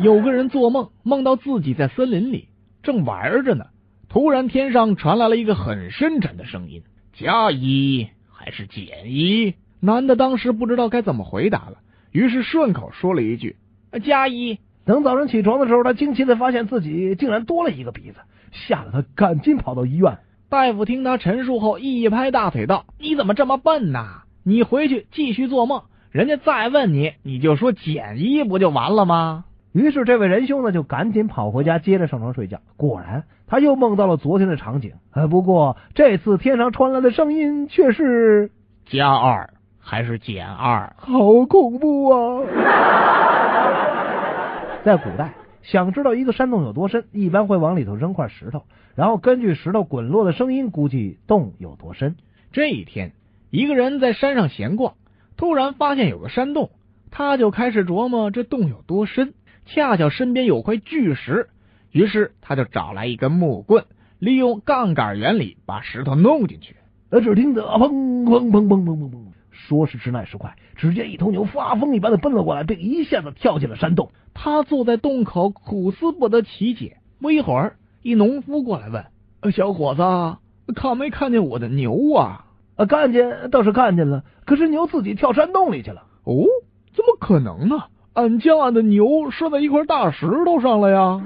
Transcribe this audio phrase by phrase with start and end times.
[0.00, 2.48] 有个人做梦，梦到自己在森林里
[2.82, 3.66] 正玩着呢，
[4.08, 11.76] 突然天上传来了一个很深沉的声音：“加一还是减一？”男的当时不知道该怎么回答了，
[12.12, 13.56] 于是顺口说了一句
[14.02, 18.16] ：“加一。”等早上起床的时候，他惊奇的发现自己竟然多了一个鼻子，
[18.52, 20.16] 吓得他赶紧跑到医院。
[20.48, 24.22] 大夫听他陈述后，一拍大腿道：“你怎么这么笨呐？
[24.44, 32.60] 你回去继续做梦，人家再问你，你就说减一不就完了吗？”于是这位仁兄呢，就赶紧跑回家，接着上床睡觉。
[32.76, 34.94] 果然，他又梦到了昨天的场景。
[35.12, 38.50] 呃，不过这次天上传来的声音却是
[38.86, 40.92] 加二还是减二？
[40.96, 42.42] 好恐怖啊！
[44.82, 48.64] 在古代，想知道一个山洞有多深，一般会往里头扔块石头，
[48.96, 52.16] 然后根据石头滚落的声音，估计洞有多深。
[52.50, 53.12] 这一天，
[53.50, 54.94] 一个人在山上闲逛，
[55.36, 56.70] 突然发现有个山洞，
[57.12, 59.34] 他就开始琢磨这洞有多深。
[59.66, 61.48] 恰巧身边有块巨石，
[61.92, 63.84] 于是他就找来一根木棍，
[64.18, 66.76] 利用杠杆原理把石头弄进去。
[67.10, 69.18] 呃，只听得砰砰砰砰砰砰砰，
[69.50, 74.10] 说时迟，那时快，只见一头牛发疯一般的奔了过来，并一下子跳进了山洞。
[74.34, 76.98] 他坐在洞口苦思不得其解。
[77.20, 79.04] 不一会儿，一农夫过来问
[79.52, 80.02] ：“小伙子，
[80.74, 86.04] 看没看见我的牛啊？”“呃，看见倒是看见了，可是牛自己跳山洞里去了。
[86.24, 86.46] ”“哦，
[86.94, 87.76] 怎么可能呢？”
[88.20, 91.18] 俺将俺的牛拴在一块大石头上了呀！